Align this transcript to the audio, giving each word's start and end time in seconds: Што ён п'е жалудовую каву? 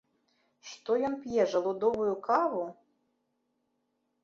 Што 0.69 0.91
ён 1.09 1.13
п'е 1.25 1.45
жалудовую 1.53 2.15
каву? 2.27 2.65